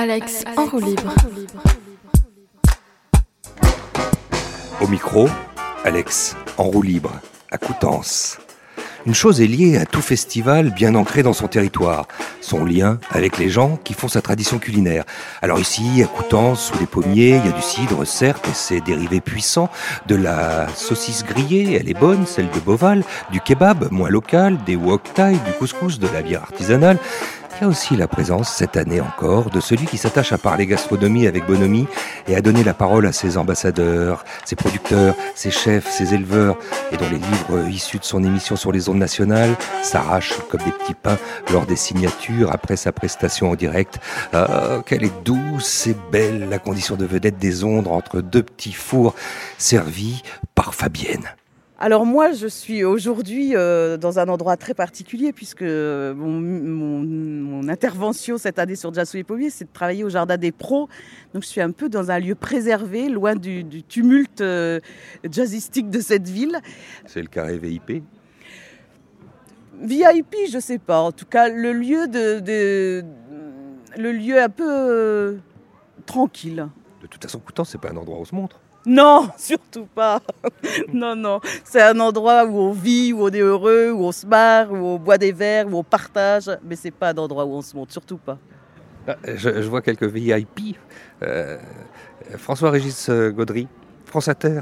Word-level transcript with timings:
Alex 0.00 0.44
en 0.56 0.64
roue 0.64 0.80
libre. 0.80 1.14
Au 4.80 4.88
micro, 4.88 5.28
Alex 5.84 6.36
en 6.56 6.64
roue 6.64 6.80
libre, 6.80 7.12
à 7.50 7.58
Coutances. 7.58 8.38
Une 9.04 9.14
chose 9.14 9.42
est 9.42 9.46
liée 9.46 9.76
à 9.76 9.84
tout 9.84 10.00
festival 10.00 10.70
bien 10.70 10.94
ancré 10.94 11.22
dans 11.22 11.34
son 11.34 11.48
territoire, 11.48 12.08
son 12.40 12.64
lien 12.64 12.98
avec 13.10 13.36
les 13.36 13.50
gens 13.50 13.78
qui 13.84 13.92
font 13.92 14.08
sa 14.08 14.22
tradition 14.22 14.58
culinaire. 14.58 15.04
Alors 15.42 15.60
ici, 15.60 16.02
à 16.02 16.06
Coutances, 16.06 16.70
sous 16.72 16.78
les 16.78 16.86
pommiers, 16.86 17.36
il 17.36 17.44
y 17.44 17.52
a 17.52 17.52
du 17.52 17.60
cidre, 17.60 18.06
certes, 18.06 18.48
et 18.48 18.54
ses 18.54 18.80
dérivés 18.80 19.20
puissants, 19.20 19.68
de 20.06 20.16
la 20.16 20.66
saucisse 20.74 21.24
grillée, 21.24 21.76
elle 21.78 21.90
est 21.90 21.98
bonne, 21.98 22.24
celle 22.24 22.48
de 22.50 22.60
Boval, 22.60 23.04
du 23.32 23.40
kebab, 23.42 23.88
moins 23.90 24.08
local, 24.08 24.58
des 24.64 24.76
wok 24.76 25.12
thai, 25.12 25.32
du 25.32 25.52
couscous, 25.58 25.98
de 25.98 26.08
la 26.08 26.22
bière 26.22 26.42
artisanale. 26.42 26.98
A 27.62 27.66
aussi 27.66 27.94
la 27.94 28.08
présence, 28.08 28.48
cette 28.48 28.78
année 28.78 29.02
encore, 29.02 29.50
de 29.50 29.60
celui 29.60 29.84
qui 29.84 29.98
s'attache 29.98 30.32
à 30.32 30.38
parler 30.38 30.66
gastronomie 30.66 31.26
avec 31.26 31.44
bonhomie 31.44 31.86
et 32.26 32.34
à 32.34 32.40
donner 32.40 32.64
la 32.64 32.72
parole 32.72 33.06
à 33.06 33.12
ses 33.12 33.36
ambassadeurs, 33.36 34.24
ses 34.46 34.56
producteurs, 34.56 35.14
ses 35.34 35.50
chefs, 35.50 35.86
ses 35.90 36.14
éleveurs, 36.14 36.56
et 36.90 36.96
dont 36.96 37.10
les 37.10 37.18
livres 37.18 37.68
issus 37.68 37.98
de 37.98 38.04
son 38.04 38.24
émission 38.24 38.56
sur 38.56 38.72
les 38.72 38.88
ondes 38.88 38.96
nationales 38.96 39.54
s'arrachent 39.82 40.38
comme 40.50 40.62
des 40.62 40.72
petits 40.72 40.94
pains 40.94 41.18
lors 41.52 41.66
des 41.66 41.76
signatures 41.76 42.50
après 42.50 42.76
sa 42.76 42.92
prestation 42.92 43.50
en 43.50 43.56
direct. 43.56 43.98
Ah, 44.32 44.80
qu'elle 44.86 45.04
est 45.04 45.22
douce 45.22 45.86
et 45.86 45.96
belle, 46.10 46.48
la 46.48 46.58
condition 46.58 46.96
de 46.96 47.04
vedette 47.04 47.36
des 47.36 47.62
ondes 47.62 47.88
entre 47.88 48.22
deux 48.22 48.42
petits 48.42 48.72
fours 48.72 49.14
servis 49.58 50.22
par 50.54 50.74
Fabienne. 50.74 51.28
Alors 51.82 52.04
moi, 52.04 52.32
je 52.32 52.46
suis 52.46 52.84
aujourd'hui 52.84 53.56
euh, 53.56 53.96
dans 53.96 54.18
un 54.18 54.28
endroit 54.28 54.58
très 54.58 54.74
particulier 54.74 55.32
puisque 55.32 55.62
mon, 55.62 56.14
mon- 56.14 56.98
mon 57.02 57.68
intervention 57.70 58.36
cette 58.36 58.58
année 58.58 58.76
sur 58.76 58.92
Jazz 58.92 59.08
sous 59.08 59.16
les 59.16 59.24
pommiers, 59.24 59.48
c'est 59.48 59.64
de 59.64 59.70
travailler 59.72 60.04
au 60.04 60.10
Jardin 60.10 60.36
des 60.36 60.52
Pros. 60.52 60.88
Donc 61.32 61.42
je 61.42 61.48
suis 61.48 61.62
un 61.62 61.70
peu 61.70 61.88
dans 61.88 62.10
un 62.10 62.18
lieu 62.18 62.34
préservé, 62.34 63.08
loin 63.08 63.34
du, 63.34 63.64
du 63.64 63.82
tumulte 63.82 64.42
euh, 64.42 64.78
jazzistique 65.30 65.88
de 65.88 66.00
cette 66.00 66.28
ville. 66.28 66.58
C'est 67.06 67.22
le 67.22 67.28
carré 67.28 67.56
VIP. 67.58 68.02
VIP, 69.80 70.36
je 70.52 70.58
sais 70.58 70.78
pas. 70.78 71.00
En 71.00 71.12
tout 71.12 71.24
cas, 71.24 71.48
le 71.48 71.72
lieu 71.72 72.06
de, 72.08 72.40
de- 72.40 73.04
le 73.96 74.12
lieu 74.12 74.38
un 74.40 74.50
peu 74.50 74.68
euh, 74.68 75.36
tranquille. 76.04 76.66
De 77.00 77.06
toute 77.06 77.22
façon, 77.22 77.38
Coutances, 77.38 77.70
c'est 77.70 77.80
pas 77.80 77.90
un 77.90 77.96
endroit 77.96 78.18
où 78.18 78.20
on 78.20 78.24
se 78.26 78.34
montre. 78.34 78.60
Non, 78.86 79.28
surtout 79.36 79.86
pas. 79.94 80.20
non, 80.92 81.14
non. 81.14 81.40
C'est 81.64 81.82
un 81.82 81.98
endroit 82.00 82.44
où 82.44 82.58
on 82.58 82.72
vit, 82.72 83.12
où 83.12 83.24
on 83.24 83.28
est 83.28 83.40
heureux, 83.40 83.90
où 83.92 84.04
on 84.04 84.12
se 84.12 84.26
marre, 84.26 84.72
où 84.72 84.76
on 84.76 84.96
boit 84.98 85.18
des 85.18 85.32
verres, 85.32 85.66
où 85.68 85.76
on 85.78 85.84
partage. 85.84 86.50
Mais 86.64 86.76
c'est 86.76 86.90
pas 86.90 87.10
un 87.10 87.16
endroit 87.16 87.44
où 87.44 87.52
on 87.52 87.62
se 87.62 87.76
monte, 87.76 87.92
surtout 87.92 88.18
pas. 88.18 88.38
Ah, 89.06 89.16
Je, 89.24 89.62
je 89.62 89.68
vois 89.68 89.82
quelques 89.82 90.04
VIP. 90.04 90.76
Euh, 91.22 91.58
François-Régis 92.36 93.08
euh, 93.10 93.30
Gaudry, 93.30 93.68
France 94.06 94.28
Inter. 94.28 94.60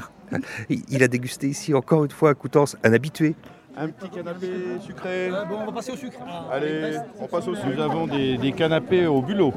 Il 0.69 0.83
il 0.89 1.01
a 1.03 1.07
dégusté 1.07 1.47
ici 1.47 1.73
encore 1.73 2.03
une 2.03 2.11
fois 2.11 2.29
à 2.31 2.33
Coutances, 2.33 2.75
un 2.83 2.93
habitué. 2.93 3.35
Un 3.77 3.89
petit 3.89 4.09
canapé 4.09 4.47
sucré. 4.85 5.29
Bon, 5.49 5.59
on 5.61 5.65
va 5.67 5.71
passer 5.71 5.91
au 5.91 5.95
sucre. 5.95 6.19
Allez, 6.51 6.97
on 7.19 7.27
passe 7.27 7.47
au 7.47 7.55
sucre. 7.55 7.67
Nous 7.73 7.81
avons 7.81 8.07
des, 8.07 8.37
des 8.37 8.51
canapés 8.51 9.07
au 9.07 9.21
bulot. 9.21 9.53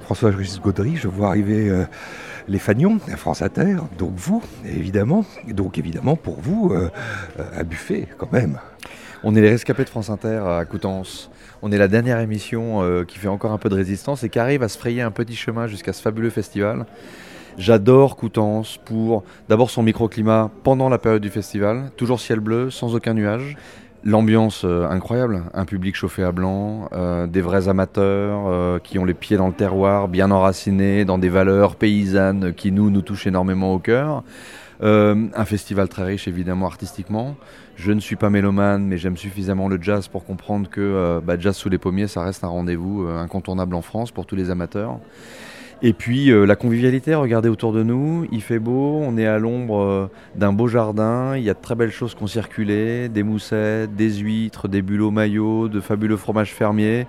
François-Régis 0.00 0.60
Gaudry, 0.60 0.96
je 0.96 1.06
vois 1.08 1.28
arriver 1.28 1.68
euh, 1.68 1.84
les 2.48 2.58
Fagnons, 2.58 2.98
France 3.16 3.42
Inter, 3.42 3.76
donc 3.98 4.12
vous, 4.16 4.42
évidemment. 4.64 5.24
Donc 5.48 5.78
évidemment, 5.78 6.16
pour 6.16 6.40
vous, 6.40 6.70
euh, 6.72 6.90
euh, 7.38 7.60
un 7.60 7.62
buffet 7.62 8.08
quand 8.16 8.32
même. 8.32 8.58
On 9.22 9.34
est 9.34 9.40
les 9.40 9.50
rescapés 9.50 9.84
de 9.84 9.88
France 9.88 10.10
Inter 10.10 10.42
à 10.46 10.64
Coutances. 10.64 11.30
On 11.60 11.72
est 11.72 11.78
la 11.78 11.88
dernière 11.88 12.20
émission 12.20 12.82
euh, 12.82 13.04
qui 13.04 13.18
fait 13.18 13.28
encore 13.28 13.52
un 13.52 13.58
peu 13.58 13.68
de 13.68 13.74
résistance 13.74 14.22
et 14.22 14.28
qui 14.28 14.38
arrive 14.38 14.62
à 14.62 14.68
se 14.68 14.78
frayer 14.78 15.02
un 15.02 15.10
petit 15.10 15.36
chemin 15.36 15.66
jusqu'à 15.66 15.92
ce 15.92 16.00
fabuleux 16.00 16.30
festival. 16.30 16.86
J'adore 17.58 18.16
Coutances 18.16 18.78
pour 18.84 19.24
d'abord 19.48 19.70
son 19.70 19.82
microclimat 19.82 20.50
pendant 20.62 20.88
la 20.88 20.98
période 20.98 21.22
du 21.22 21.30
festival, 21.30 21.90
toujours 21.96 22.20
ciel 22.20 22.40
bleu, 22.40 22.70
sans 22.70 22.94
aucun 22.94 23.14
nuage. 23.14 23.56
L'ambiance 24.04 24.62
euh, 24.64 24.88
incroyable, 24.88 25.42
un 25.54 25.64
public 25.64 25.96
chauffé 25.96 26.22
à 26.22 26.30
blanc, 26.30 26.88
euh, 26.92 27.26
des 27.26 27.40
vrais 27.40 27.68
amateurs 27.68 28.44
euh, 28.46 28.78
qui 28.78 28.96
ont 28.98 29.04
les 29.04 29.14
pieds 29.14 29.36
dans 29.36 29.48
le 29.48 29.52
terroir, 29.52 30.06
bien 30.06 30.30
enracinés 30.30 31.04
dans 31.04 31.18
des 31.18 31.28
valeurs 31.28 31.74
paysannes 31.74 32.54
qui 32.54 32.70
nous 32.70 32.90
nous 32.90 33.02
touchent 33.02 33.26
énormément 33.26 33.74
au 33.74 33.78
cœur. 33.78 34.22
Un 34.80 35.44
festival 35.44 35.88
très 35.88 36.04
riche 36.04 36.28
évidemment 36.28 36.66
artistiquement. 36.66 37.34
Je 37.74 37.90
ne 37.90 37.98
suis 37.98 38.14
pas 38.14 38.30
mélomane, 38.30 38.86
mais 38.86 38.96
j'aime 38.96 39.16
suffisamment 39.16 39.66
le 39.66 39.82
jazz 39.82 40.06
pour 40.06 40.24
comprendre 40.24 40.70
que 40.70 41.20
bah, 41.24 41.36
Jazz 41.36 41.56
sous 41.56 41.68
les 41.68 41.78
pommiers, 41.78 42.06
ça 42.06 42.22
reste 42.22 42.44
un 42.44 42.48
rendez-vous 42.48 43.04
incontournable 43.08 43.74
en 43.74 43.82
France 43.82 44.12
pour 44.12 44.24
tous 44.24 44.36
les 44.36 44.50
amateurs. 44.50 45.00
Et 45.80 45.92
puis 45.92 46.32
euh, 46.32 46.44
la 46.44 46.56
convivialité, 46.56 47.14
regardez 47.14 47.48
autour 47.48 47.72
de 47.72 47.84
nous, 47.84 48.26
il 48.32 48.42
fait 48.42 48.58
beau, 48.58 49.00
on 49.00 49.16
est 49.16 49.26
à 49.26 49.38
l'ombre 49.38 49.80
euh, 49.80 50.10
d'un 50.34 50.52
beau 50.52 50.66
jardin, 50.66 51.36
il 51.36 51.44
y 51.44 51.50
a 51.50 51.54
de 51.54 51.60
très 51.60 51.76
belles 51.76 51.92
choses 51.92 52.16
qui 52.16 52.22
ont 52.24 52.26
circulé, 52.26 53.08
des 53.08 53.22
moussettes, 53.22 53.94
des 53.94 54.14
huîtres, 54.14 54.66
des 54.66 54.82
bulots 54.82 55.12
maillots, 55.12 55.68
de 55.68 55.80
fabuleux 55.80 56.16
fromages 56.16 56.52
fermiers. 56.52 57.06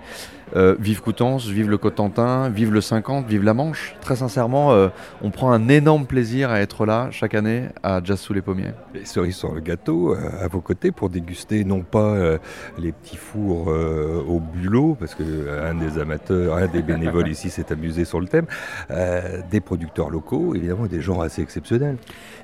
Euh, 0.56 0.74
vive 0.78 1.00
Coutances, 1.00 1.46
vive 1.46 1.70
le 1.70 1.78
Cotentin, 1.78 2.48
vive 2.48 2.72
le 2.72 2.80
50, 2.80 3.26
vive 3.26 3.44
la 3.44 3.54
Manche. 3.54 3.94
Très 4.00 4.16
sincèrement, 4.16 4.72
euh, 4.72 4.88
on 5.22 5.30
prend 5.30 5.52
un 5.52 5.68
énorme 5.68 6.06
plaisir 6.06 6.50
à 6.50 6.60
être 6.60 6.86
là 6.86 7.08
chaque 7.10 7.34
année 7.34 7.64
à 7.82 8.00
Jazz 8.02 8.18
sous 8.18 8.32
les 8.32 8.42
pommiers. 8.42 8.72
Les 8.94 9.04
cerises 9.04 9.36
sur 9.36 9.54
le 9.54 9.60
gâteau, 9.60 10.14
euh, 10.14 10.44
à 10.44 10.48
vos 10.48 10.60
côtés, 10.60 10.90
pour 10.90 11.08
déguster 11.08 11.64
non 11.64 11.82
pas 11.82 12.14
euh, 12.14 12.38
les 12.78 12.92
petits 12.92 13.16
fours 13.16 13.68
au 13.68 14.40
bulot, 14.40 14.96
parce 14.98 15.14
que 15.14 15.22
un 15.64 15.74
des 15.74 15.98
amateurs, 15.98 16.56
un 16.56 16.66
des 16.66 16.82
bénévoles 16.82 17.28
ici 17.30 17.50
s'est 17.50 17.72
amusé 17.72 18.04
sur 18.04 18.20
le 18.20 18.26
thème, 18.26 18.46
des 19.50 19.60
producteurs 19.60 20.10
locaux, 20.10 20.54
évidemment, 20.54 20.86
et 20.86 20.88
des 20.88 21.00
gens 21.00 21.20
assez 21.20 21.42
exceptionnels. 21.42 21.96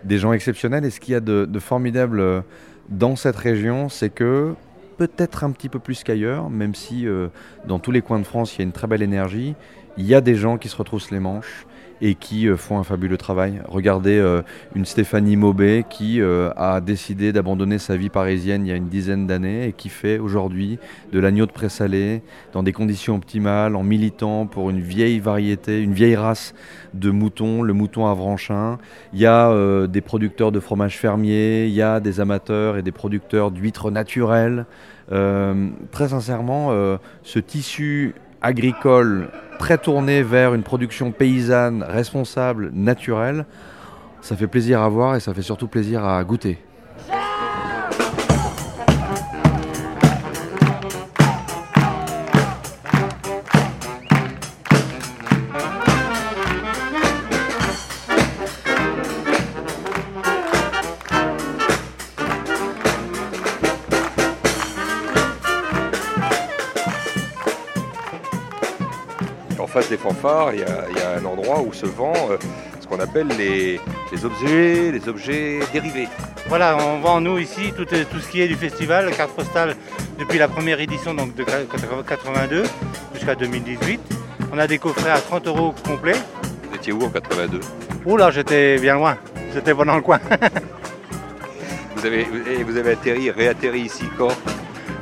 des 0.04 0.18
gens 0.18 0.32
exceptionnels. 0.32 0.84
Et 0.84 0.90
ce 0.90 1.00
qu'il 1.00 1.12
y 1.12 1.16
a 1.16 1.20
de, 1.20 1.44
de 1.44 1.58
formidable 1.58 2.44
dans 2.88 3.16
cette 3.16 3.36
région, 3.36 3.88
c'est 3.88 4.10
que 4.10 4.54
peut-être 4.96 5.44
un 5.44 5.50
petit 5.50 5.68
peu 5.68 5.78
plus 5.78 6.02
qu'ailleurs, 6.04 6.50
même 6.50 6.74
si 6.74 7.06
euh, 7.06 7.28
dans 7.66 7.78
tous 7.78 7.90
les 7.90 8.02
coins 8.02 8.18
de 8.18 8.24
France, 8.24 8.54
il 8.54 8.58
y 8.58 8.62
a 8.62 8.64
une 8.64 8.72
très 8.72 8.86
belle 8.86 9.02
énergie, 9.02 9.54
il 9.96 10.06
y 10.06 10.14
a 10.14 10.20
des 10.20 10.34
gens 10.34 10.58
qui 10.58 10.68
se 10.68 10.76
retroussent 10.76 11.10
les 11.10 11.20
manches 11.20 11.66
et 12.00 12.14
qui 12.14 12.48
euh, 12.48 12.56
font 12.56 12.78
un 12.78 12.84
fabuleux 12.84 13.16
travail. 13.16 13.60
Regardez 13.66 14.18
euh, 14.18 14.42
une 14.74 14.84
Stéphanie 14.84 15.36
Maubet 15.36 15.84
qui 15.88 16.20
euh, 16.20 16.50
a 16.56 16.80
décidé 16.80 17.32
d'abandonner 17.32 17.78
sa 17.78 17.96
vie 17.96 18.10
parisienne 18.10 18.66
il 18.66 18.68
y 18.68 18.72
a 18.72 18.76
une 18.76 18.88
dizaine 18.88 19.26
d'années 19.26 19.68
et 19.68 19.72
qui 19.72 19.88
fait 19.88 20.18
aujourd'hui 20.18 20.78
de 21.12 21.20
l'agneau 21.20 21.46
de 21.46 21.52
présalé 21.52 22.22
dans 22.52 22.62
des 22.62 22.72
conditions 22.72 23.16
optimales, 23.16 23.76
en 23.76 23.82
militant 23.82 24.46
pour 24.46 24.70
une 24.70 24.80
vieille 24.80 25.20
variété, 25.20 25.82
une 25.82 25.92
vieille 25.92 26.16
race 26.16 26.54
de 26.94 27.10
moutons, 27.10 27.62
le 27.62 27.72
mouton 27.72 28.06
avranchin. 28.06 28.78
Il 29.12 29.20
y 29.20 29.26
a 29.26 29.86
des 29.86 30.00
producteurs 30.00 30.52
de 30.52 30.60
fromage 30.60 30.96
fermier, 30.98 31.66
il 31.66 31.72
y 31.72 31.82
a 31.82 32.00
des 32.00 32.20
amateurs 32.20 32.76
et 32.76 32.82
des 32.82 32.92
producteurs 32.92 33.50
d'huîtres 33.50 33.90
naturelles. 33.90 34.66
Très 35.08 36.08
sincèrement, 36.08 36.98
ce 37.22 37.38
tissu 37.38 38.14
agricole 38.46 39.28
très 39.58 39.76
tourné 39.76 40.22
vers 40.22 40.54
une 40.54 40.62
production 40.62 41.10
paysanne, 41.10 41.82
responsable, 41.82 42.70
naturelle, 42.72 43.44
ça 44.20 44.36
fait 44.36 44.46
plaisir 44.46 44.82
à 44.82 44.88
voir 44.88 45.16
et 45.16 45.20
ça 45.20 45.34
fait 45.34 45.42
surtout 45.42 45.66
plaisir 45.66 46.04
à 46.04 46.22
goûter. 46.22 46.58
En 69.58 69.66
face 69.66 69.88
des 69.88 69.96
fanfares, 69.96 70.52
il 70.52 70.60
y 70.60 70.64
a, 70.64 70.84
il 70.90 70.98
y 70.98 71.00
a 71.00 71.18
un 71.18 71.24
endroit 71.24 71.60
où 71.62 71.72
se 71.72 71.86
vend 71.86 72.12
euh, 72.30 72.36
ce 72.80 72.86
qu'on 72.86 73.00
appelle 73.00 73.28
les, 73.38 73.80
les 74.12 74.24
objets, 74.24 74.92
les 74.92 75.08
objets 75.08 75.60
dérivés. 75.72 76.08
Voilà, 76.48 76.76
on 76.76 77.00
vend 77.00 77.20
nous 77.20 77.38
ici 77.38 77.72
tout, 77.74 77.86
euh, 77.92 78.04
tout 78.10 78.20
ce 78.20 78.28
qui 78.28 78.42
est 78.42 78.48
du 78.48 78.54
festival, 78.54 79.10
carte 79.12 79.32
postale 79.32 79.74
depuis 80.18 80.38
la 80.38 80.48
première 80.48 80.78
édition 80.80 81.14
donc 81.14 81.34
de 81.34 81.44
82 81.44 82.64
jusqu'à 83.14 83.34
2018. 83.34 84.00
On 84.52 84.58
a 84.58 84.66
des 84.66 84.78
coffrets 84.78 85.10
à 85.10 85.20
30 85.20 85.46
euros 85.46 85.74
complet. 85.84 86.14
Vous 86.70 86.76
étiez 86.76 86.92
où 86.92 87.02
en 87.02 87.10
82 87.10 87.60
Ouh 88.04 88.16
là, 88.16 88.30
j'étais 88.30 88.78
bien 88.78 88.94
loin. 88.94 89.16
J'étais 89.54 89.74
pas 89.74 89.84
dans 89.84 89.96
le 89.96 90.02
coin. 90.02 90.20
vous 91.96 92.06
avez, 92.06 92.20
et 92.20 92.62
vous 92.62 92.76
avez 92.76 92.92
atterri, 92.92 93.30
réatterri 93.30 93.80
ici 93.80 94.04
quand? 94.18 94.36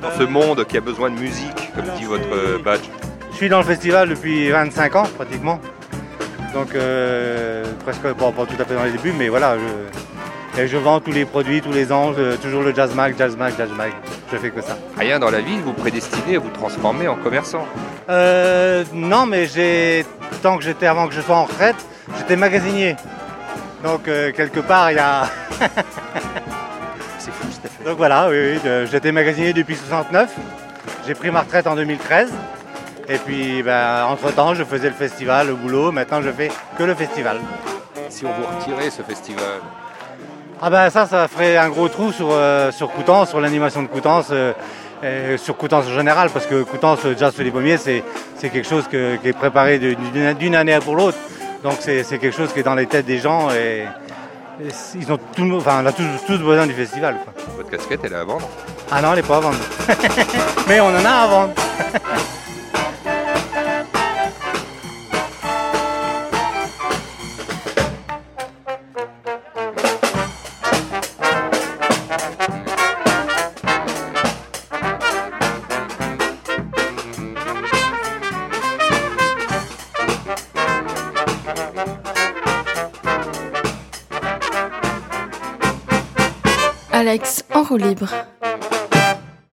Dans 0.01 0.13
ce 0.17 0.23
monde 0.23 0.65
qui 0.67 0.77
a 0.77 0.81
besoin 0.81 1.11
de 1.11 1.19
musique, 1.19 1.73
comme 1.75 1.87
dit 1.99 2.05
votre 2.05 2.63
badge. 2.63 2.89
Je 3.45 3.49
suis 3.49 3.51
dans 3.51 3.59
le 3.59 3.65
festival 3.67 4.09
depuis 4.09 4.49
25 4.49 4.97
ans 4.97 5.03
pratiquement. 5.19 5.61
Donc 6.55 6.75
euh, 6.75 7.63
presque, 7.85 8.01
bon, 8.17 8.33
pas 8.33 8.47
tout 8.47 8.55
à 8.59 8.65
fait 8.65 8.75
dans 8.75 8.85
les 8.85 8.93
débuts, 8.93 9.13
mais 9.19 9.29
voilà, 9.29 9.57
je- 9.59 10.63
Et 10.63 10.67
je 10.67 10.79
vends 10.79 10.99
tous 10.99 11.13
les 11.13 11.27
produits 11.27 11.61
tous 11.61 11.71
les 11.71 11.93
ans, 11.93 12.15
euh, 12.17 12.37
toujours 12.39 12.63
le 12.63 12.75
jazz 12.75 12.95
mag, 12.95 13.15
jazz 13.19 13.37
mag, 13.37 13.53
jazz 13.59 13.69
mag. 13.77 13.93
Je 14.33 14.39
fais 14.39 14.49
que 14.49 14.63
ça. 14.63 14.79
Rien 14.99 15.19
dans 15.19 15.29
la 15.31 15.43
vie 15.43 15.59
vous 15.63 15.75
prédestinez 15.75 16.37
à 16.37 16.39
vous 16.39 16.49
transformer 16.49 17.07
en 17.07 17.17
commerçant. 17.17 17.67
Euh, 18.09 18.83
non, 18.95 19.27
mais 19.27 19.45
j'ai 19.45 20.07
tant 20.43 20.57
que 20.57 20.65
j'étais 20.65 20.87
avant 20.87 21.07
que 21.07 21.13
je 21.13 21.21
sois 21.21 21.37
en 21.37 21.45
retraite, 21.45 21.77
j'étais 22.17 22.37
magasinier. 22.37 22.97
Donc 23.85 24.09
euh, 24.09 24.33
quelque 24.33 24.61
part, 24.61 24.91
il 24.91 24.95
y 24.95 25.01
a. 25.01 25.25
C'est 27.19 27.31
fou, 27.35 27.47
Stéphane. 27.53 27.85
Donc 27.85 27.99
voilà, 27.99 28.27
oui, 28.31 28.59
oui, 28.65 28.71
j'étais 28.91 29.13
magasinier 29.13 29.53
depuis 29.53 29.77
69. 29.77 30.31
J'ai 31.07 31.13
pris 31.15 31.31
ma 31.31 31.41
retraite 31.43 31.67
en 31.67 31.75
2013. 31.77 32.33
Et 33.09 33.19
puis, 33.19 33.63
ben, 33.63 34.05
entre-temps, 34.07 34.55
je 34.55 34.65
faisais 34.65 34.89
le 34.89 34.95
festival, 34.95 35.49
le 35.49 35.55
boulot. 35.55 35.93
Maintenant, 35.93 36.23
je 36.23 36.31
fais 36.31 36.51
que 36.79 36.83
le 36.85 36.95
festival. 36.95 37.39
Si 38.09 38.25
on 38.25 38.31
vous 38.33 38.47
retirait 38.59 38.91
ce 38.91 39.03
festival, 39.03 39.61
Ah 40.63 40.71
ben 40.71 40.89
ça, 40.89 41.07
ça 41.07 41.27
ferait 41.29 41.57
un 41.57 41.69
gros 41.69 41.89
trou 41.89 42.13
sur, 42.13 42.29
euh, 42.31 42.71
sur 42.71 42.91
Coutances, 42.91 43.31
sur 43.31 43.41
l'animation 43.41 43.83
de 43.83 43.89
Coutances, 43.89 44.29
euh, 44.31 44.53
et 45.03 45.37
sur 45.37 45.57
Coutances 45.57 45.87
en 45.87 45.95
général, 45.95 46.31
parce 46.31 46.47
que 46.47 46.63
Coutances, 46.63 47.01
jazz 47.19 47.35
sur 47.35 47.43
les 47.45 47.51
pommiers, 47.51 47.77
c'est, 47.77 48.03
quelque 48.41 48.67
chose 48.69 48.85
que- 48.91 49.17
qui 49.17 49.29
est 49.29 49.33
préparé 49.33 49.79
d'une, 49.79 50.55
année 50.55 50.79
pour 50.83 50.97
l'autre. 50.97 51.19
Donc 51.63 51.75
c'est, 51.81 52.05
quelque 52.05 52.31
chose 52.31 52.53
qui 52.53 52.61
est 52.61 52.63
dans 52.63 52.75
les 52.75 52.87
têtes 52.87 53.07
des 53.07 53.19
gens 53.19 53.51
et, 53.51 53.85
et 54.63 54.69
ils 54.95 55.11
ont 55.13 55.19
tout, 55.35 55.51
enfin, 55.57 55.81
on 55.83 55.87
a 55.87 55.93
tous, 55.93 56.05
tous 56.27 56.39
besoin 56.39 56.67
du 56.67 56.73
festival. 56.75 57.17
quoi. 57.25 57.33
votre 57.57 57.71
casquette, 57.71 58.01
elle 58.05 58.13
est 58.13 58.17
à 58.17 58.25
vendre. 58.25 58.49
Ah 58.93 59.03
non, 59.03 59.11
elle 59.11 59.17
n'est 59.17 59.23
pas 59.23 59.39
à 59.39 59.41
vendre. 59.41 59.59
Mais 60.69 60.81
on 60.81 60.89
en 60.89 61.05
a 61.05 61.11
à 61.11 61.27
vendre. 61.27 61.55
Alex 86.95 87.45
en 87.53 87.65
roue 87.65 87.77
libre. 87.77 88.09